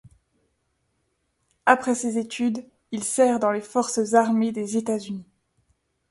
[1.67, 5.27] Après ses études, il sert dans les forces armées des États-Unis.